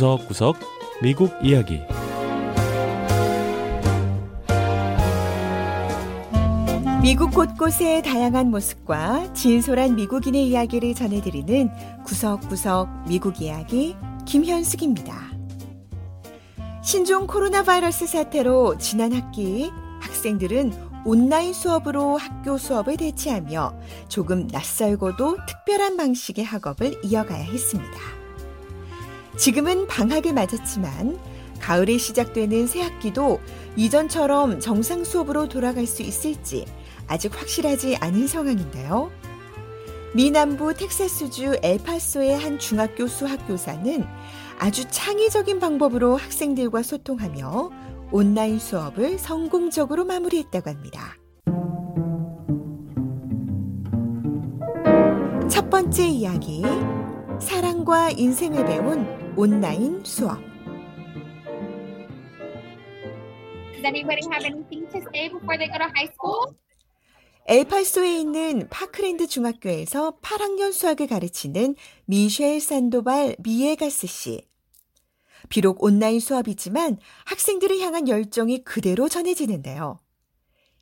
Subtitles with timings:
[0.00, 0.56] 구석구석
[1.02, 1.78] 미국 이야기
[7.02, 11.68] 미국 곳곳의 다양한 모습과 진솔한 미국인의 이야기를 전해드리는
[12.06, 13.94] 구석구석 미국 이야기
[14.24, 15.14] 김현숙입니다.
[16.82, 20.72] 신종 코로나 바이러스 사태로 지난 학기 학생들은
[21.04, 28.19] 온라인 수업으로 학교 수업을 대체하며 조금 낯설고도 특별한 방식의 학업을 이어가야 했습니다.
[29.40, 31.18] 지금은 방학을 맞았지만
[31.60, 33.40] 가을에 시작되는 새 학기도
[33.74, 36.66] 이전처럼 정상 수업으로 돌아갈 수 있을지
[37.06, 39.10] 아직 확실하지 않은 상황인데요.
[40.14, 44.04] 미 남부 텍사스주 엘파소의 한 중학교 수학교사는
[44.58, 47.70] 아주 창의적인 방법으로 학생들과 소통하며
[48.12, 51.16] 온라인 수업을 성공적으로 마무리했다고 합니다.
[55.48, 56.62] 첫 번째 이야기.
[57.40, 60.38] 사랑과 인생을 배운 온라인 수업.
[63.72, 66.54] Does anybody have anything to say before they go to high school?
[67.46, 71.74] 엘파소에 있는 파크랜드 중학교에서 8학년 수학을 가르치는
[72.06, 74.46] 미셸 산도발 미에가스 씨.
[75.48, 79.98] 비록 온라인 수업이지만 학생들을 향한 열정이 그대로 전해지는데요.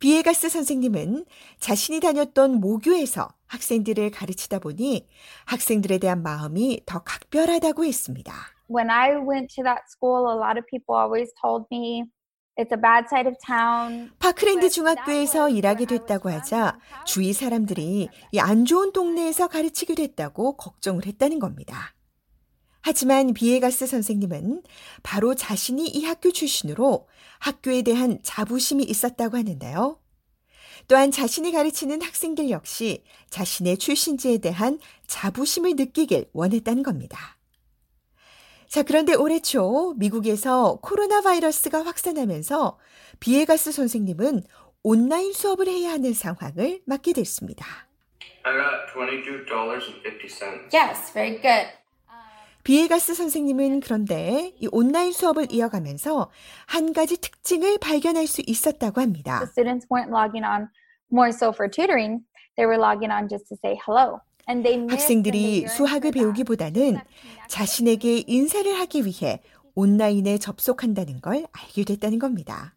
[0.00, 1.24] 비에가스 선생님은
[1.60, 5.08] 자신이 다녔던 모교에서 학생들을 가르치다 보니
[5.46, 8.32] 학생들에 대한 마음이 더 각별하다고 했습니다.
[8.72, 12.04] When I went to that school, a lot of people always told me
[12.56, 14.12] it's a bad side of town.
[14.20, 21.40] 파크랜드 중학교에서 일하게 됐다고 하자 주위 사람들이 이 안 좋은 동네에서 가르치게 됐다고 걱정을 했다는
[21.40, 21.94] 겁니다.
[22.82, 24.62] 하지만 비에가스 선생님은
[25.02, 27.08] 바로 자신이 이 학교 출신으로
[27.40, 29.98] 학교에 대한 자부심이 있었다고 하는데요.
[30.88, 37.36] 또한 자신이 가르치는 학생들 역시 자신의 출신지에 대한 자부심을 느끼길 원했다는 겁니다.
[38.68, 42.78] 자, 그런데 올해 초 미국에서 코로나 바이러스가 확산하면서
[43.18, 44.44] 비에가스 선생님은
[44.82, 47.66] 온라인 수업을 해야 하는 상황을 맞게 됐습니다.
[48.44, 50.72] I got $22.50.
[50.72, 51.79] Yes, very good.
[52.70, 56.30] 비에가스 선생님은 그런데 이 온라인 수업을 이어가면서
[56.66, 59.40] 한 가지 특징을 발견할 수 있었다고 합니다.
[59.40, 60.68] The students weren't logging on
[61.12, 62.22] more so for tutoring.
[62.54, 64.20] They were logging on just to say hello.
[64.88, 66.12] 학생들이 수학을.
[66.12, 66.98] 배우기보다는
[67.48, 69.40] 자신에게 인사를 하기 위해
[69.74, 72.76] 온라인에 접속한다는 걸 알게 됐다는 겁니다.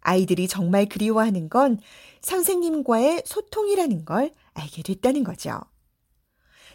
[0.00, 1.78] 아이들이 정말 그리워하는 건
[2.22, 5.60] 선생님과의 소통이라는 걸 알게 됐다는 거죠.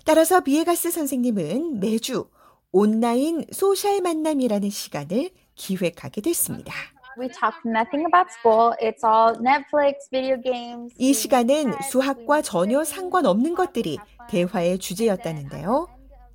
[0.05, 2.27] 따라서 비에가스 선생님은 매주
[2.71, 6.73] 온라인 소셜 만남이라는 시간을 기획하게 됐습니다.
[7.19, 8.73] We talk nothing about school.
[8.81, 10.95] It's all Netflix, video games.
[10.97, 13.97] 이 시간은 수학과 전혀 상관없는 것들이
[14.29, 15.87] 대화의 주제였다는데요.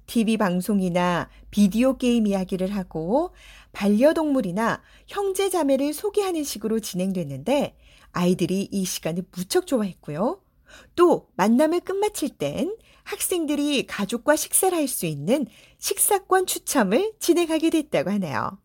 [0.06, 3.32] TV 방송이나 비디오 게임 이야기를 하고
[3.72, 7.76] 반려동물이나 형제 자매를 소개하는 식으로 진행됐는데
[8.12, 10.40] 아이들이 이 시간을 무척 좋아했고요.
[10.94, 15.46] 또 만남을 끝마칠 땐 학생들이 가족과 식사를 할 수 있는
[15.78, 18.58] 식사권 추첨을 진행하게 됐다고 하네요.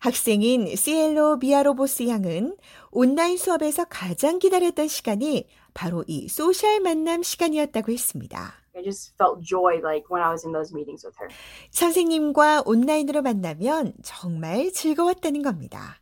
[0.00, 2.56] 학생인 시엘로 미아로보스 양은
[2.90, 8.54] 온라인 수업에서 가장 기다렸던 시간이 바로 이 소셜 만남 시간이었다고 했습니다.
[8.76, 11.28] I just felt joy like when I was in those meetings with her.
[11.70, 16.00] 선생님과 온라인으로 만나면 정말 즐거웠다는 겁니다.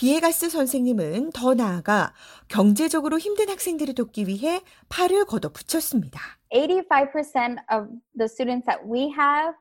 [0.00, 2.14] 비에가스 선생님은 더 나아가
[2.48, 6.18] 경제적으로 힘든 학생들을 돕기 위해 팔을 걷어붙였습니다.
[6.50, 9.52] 85% of the students that we have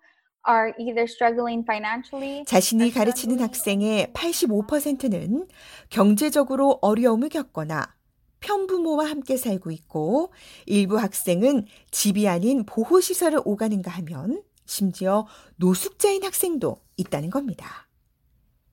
[0.48, 2.46] are either struggling financially.
[2.46, 5.46] 자신이 가르치는 학생의 85%는
[5.90, 7.94] 경제적으로 어려움을 겪거나
[8.40, 10.32] 편부모와 함께 살고 있고
[10.66, 15.28] 일부 학생은 집이 아닌 보호시설을 오가는가 하면 심지어
[15.58, 17.89] 노숙자인 학생도 있다는 겁니다.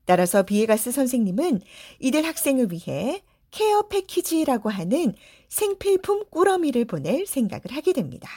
[0.06, 1.60] 따라서 비에가스 선생님은
[2.00, 5.14] 이들 학생을 위해 케어 패키지라고 하는
[5.48, 8.28] 생필품 꾸러미를 보낼 생각을 하게 됩니다.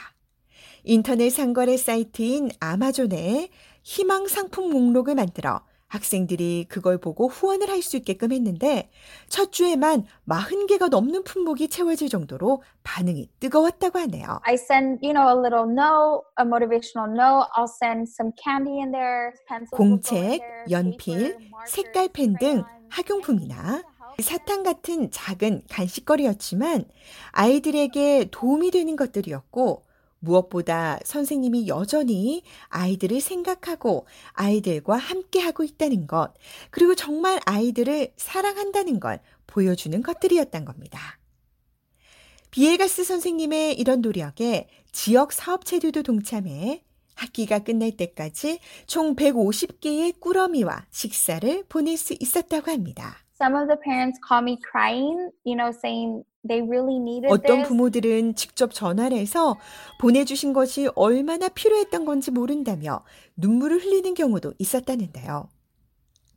[0.84, 3.48] 인터넷 상거래 사이트인 아마존에
[3.82, 8.90] 희망 상품 목록을 만들어 학생들이 그걸 보고 후원을 할 수 있게끔 했는데
[9.28, 14.40] 첫 주에만 40개가 넘는 품목이 채워질 정도로 반응이 뜨거웠다고 하네요.
[14.44, 17.48] I send, you know, a little note, a motivational note.
[17.56, 19.32] I'll send some candy in there,
[19.72, 20.40] 공책,
[20.70, 23.82] 연필, markers, 색깔 펜 등 학용품이나
[24.20, 26.84] 사탕 같은 작은 간식거리였지만
[27.32, 29.86] 아이들에게 도움이 되는 것들이었고
[30.20, 36.32] 무엇보다 선생님이 여전히 아이들을 생각하고 아이들과 함께하고 있다는 것,
[36.70, 41.18] 그리고 정말 아이들을 사랑한다는 걸 보여주는 것들이었던 겁니다.
[42.50, 46.82] 비에가스 선생님의 이런 노력에 지역 사업체들도 동참해
[47.14, 53.18] 학기가 끝날 때까지 총 150개의 꾸러미와 식사를 보낼 수 있었다고 합니다.
[53.40, 57.62] Some of the parents call me crying, you know, saying they really needed 어떤.
[57.62, 59.56] 부모들은 직접 전화를 해서
[59.98, 63.02] 보내주신 것이 얼마나 필요했던 건지 모른다며
[63.36, 65.48] 눈물을 흘리는 경우도 있었다는데요.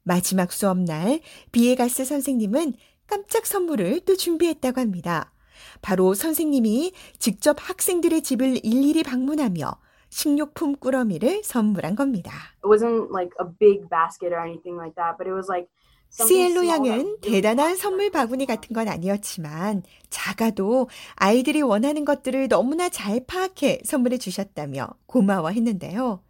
[0.04, 1.20] 마지막 수업날
[1.52, 2.74] 비에가스 선생님은
[3.08, 5.34] 깜짝 선물을 또 준비했다고 합니다.
[5.82, 9.72] 바로 선생님이 직접 학생들의 집을 일일이 방문하며
[10.10, 12.32] 식료품 꾸러미를 선물한 겁니다.
[12.64, 15.68] It wasn't like a big basket or anything like that, but it was like
[16.13, 18.12] 시엘로 양은 really 대단한 선물.
[18.12, 26.21] 바구니 같은 건 아니었지만 작아도 아이들이 원하는 것들을 너무나 잘 파악해 선물해 주셨다며 고마워했는데요.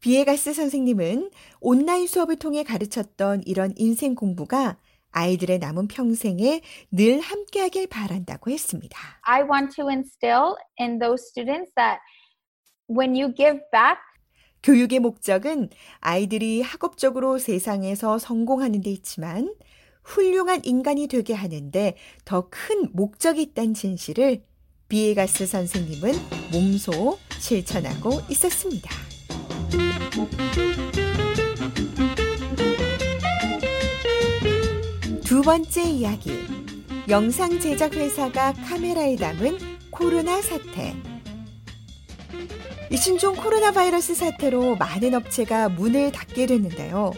[0.00, 1.30] 비에가스 선생님은
[1.60, 4.76] 온라인 수업을 통해 가르쳤던 이런 인생 공부가
[5.12, 6.60] 아이들의 남은 평생에
[6.90, 8.98] 늘 함께하길 바란다고 했습니다.
[9.22, 12.00] I want to instill in those students that
[12.90, 13.98] when you give back,
[14.66, 15.70] 교육의 목적은
[16.00, 19.54] 아이들이 학업적으로 세상에서 성공하는 데 있지만
[20.02, 24.42] 훌륭한 인간이 되게 하는데 더 큰 목적이 있다는 진실을
[24.88, 26.12] 비에가스 선생님은
[26.52, 28.90] 몸소 실천하고 있었습니다.
[35.24, 36.32] 두 번째 이야기.
[37.08, 39.58] 영상 제작 회사가 카메라에 담은
[39.92, 40.92] 코로나 사태.
[42.88, 47.10] 이 신종 코로나 바이러스 사태로 많은 업체가 문을 닫게 됐는데요.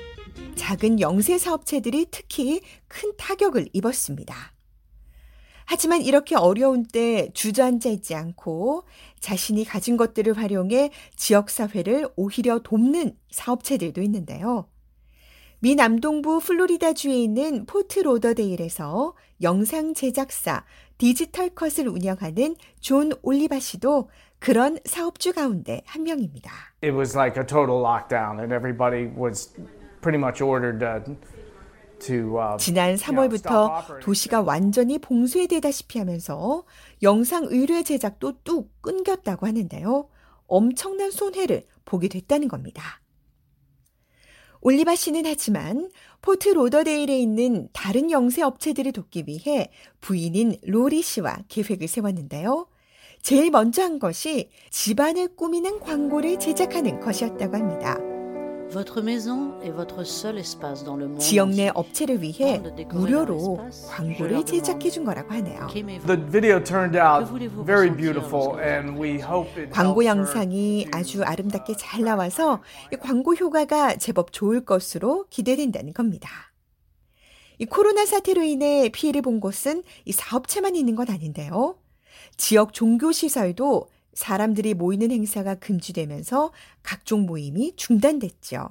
[0.55, 4.35] 작은 영세 사업체들이 특히 큰 타격을 입었습니다.
[5.67, 8.85] 하지만 이렇게 어려운 때 주저앉아 있지 않고
[9.21, 14.71] 자신이 가진 것들을 활용해 지역사회를 오히려 돕는 사업체들도 있는데요.
[15.61, 20.65] 미 남동부 플로리다주에 있는 포트 로더데일에서 영상 제작사
[20.99, 26.51] 디지털 컷을 운영하는 존 올리바 씨도 그런 사업주 가운데 한 명입니다.
[26.83, 29.53] it was like a total lockdown, and everybody was
[30.01, 31.01] pretty much ordered uh,
[31.99, 32.39] to.
[32.39, 34.05] Uh, 지난 you know, stop 3월부터 operating.
[34.05, 36.65] 도시가 완전히 봉쇄 되다시피 하면서
[37.03, 40.09] 영상 의뢰 제작도 뚝 끊겼다고 하는데요.
[40.47, 43.01] 엄청난 손해를 보게 됐다는 겁니다.
[44.61, 45.89] 올리바 씨는 하지만
[46.21, 49.71] 포트 로더데일에 있는 다른 영세 업체들을 돕기 위해
[50.01, 52.67] 부인인 로리 씨와 계획을 세웠는데요.
[53.29, 57.99] 제일 먼저 한 것이 집안을 꾸미는 광고를 제작하는 것이었다고 합니다.
[61.19, 61.69] 지역 내.
[61.75, 65.67] 업체를 위해 무료로 광고를 제작해 준 거라고 하네요.
[65.67, 67.31] Qu'aimez-vous The video turned out
[67.67, 69.73] very beautiful, and we hope it.
[69.73, 76.31] 광고 영상이 아주 아름답게 잘 나와서 이 광고 효과가 제법 좋을 것으로 기대된다는 겁니다.
[77.59, 81.77] 이 코로나 사태로 인해 피해를 본 곳은 이 사업체만 있는 건 아닌데요.
[82.39, 86.53] 지역 종교 시설도 사람들이 모이는 행사가 금지되면서
[86.83, 88.71] 각종 모임이 중단됐죠.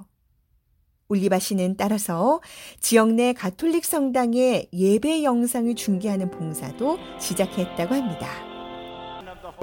[1.08, 2.40] 올리바 씨는 따라서
[2.80, 8.28] 지역 내 가톨릭 성당의 예배 영상을 중계하는 봉사도 시작했다고 합니다.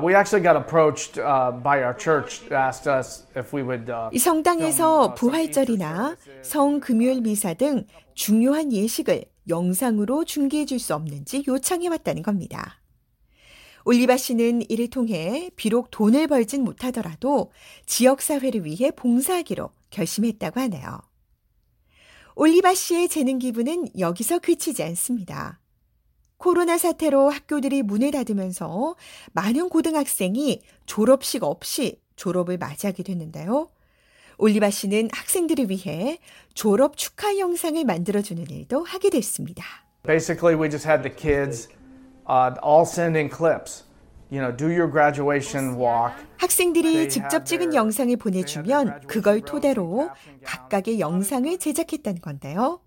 [0.01, 3.89] We actually got approached uh, by our church, asked us if we would.
[3.89, 11.43] Uh, 이 성당에서 부활절이나 성 금요일 미사 등 중요한 예식을 영상으로 중계해 줄 수 없는지
[11.47, 12.81] 요청해 왔다는 겁니다.
[13.85, 17.51] 올리바 씨는 이를 통해 비록 돈을 벌진 못하더라도
[17.85, 20.99] 지역사회를 위해 봉사하기로 결심했다고 하네요.
[22.35, 25.61] 올리바 씨의 재능 기부는 여기서 그치지 않습니다.
[26.37, 28.95] 코로나 사태로 학교들이 문을 닫으면서
[29.33, 33.69] 많은 고등학생이 졸업식 없이 졸업을 맞이하게 됐는데요.
[34.37, 36.17] 올리바 씨는 학생들을 위해
[36.55, 39.63] 졸업 축하 영상을 만들어주는 일도 하게 됐습니다.
[40.03, 41.69] basically, we just had the kids
[42.27, 43.83] uh, all send in clips.
[44.31, 46.13] You know, do your graduation walk.
[46.37, 50.09] 학생들이 직접 찍은 영상을 보내주면 그걸 토대로
[50.43, 52.81] 각각의 영상을 제작했다는 건데요.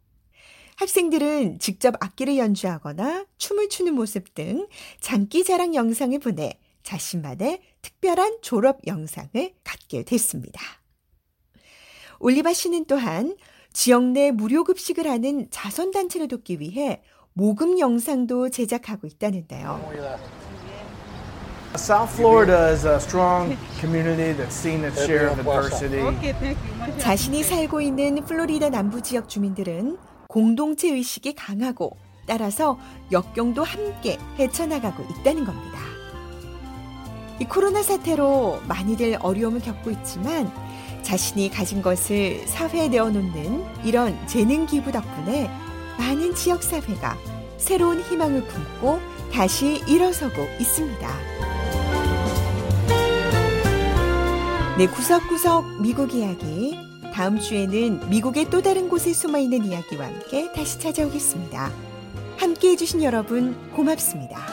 [0.76, 4.68] 학생들은 직접 악기를 연주하거나 춤을 추는 모습 등
[5.00, 9.30] 장기 자랑 영상을 보내 자신만의 특별한 졸업 영상을
[9.64, 10.60] 갖게 됐습니다.
[12.20, 13.36] 올리바 씨는 또한
[13.72, 17.02] 지역 내 무료 급식을 하는 자선단체를 돕기 위해
[17.38, 19.80] 모금 영상도 제작하고 있다는데요.
[21.76, 26.02] South Florida is a strong community that's seen its share of adversity.
[26.98, 32.76] 자신이 살고 있는 플로리다 남부 지역 주민들은 공동체 의식이 강하고 따라서
[33.12, 35.78] 역경도 함께 헤쳐나가고 있다는 겁니다.
[37.40, 40.50] 이 코로나 사태로 많이들 어려움을 겪고 있지만
[41.02, 45.48] 자신이 가진 것을 사회에 내어놓는 이런 재능 기부 덕분에
[45.98, 47.18] 많은 지역 사회가
[47.58, 49.00] 새로운 희망을 품고
[49.32, 51.08] 다시 일어서고 있습니다.
[54.78, 56.78] 네, 구석구석 미국 이야기.
[57.12, 61.72] 다음 주에는 미국의 또 다른 곳에 숨어 있는 이야기와 함께 다시 찾아오겠습니다.
[62.36, 64.47] 함께 해주신 여러분 고맙습니다.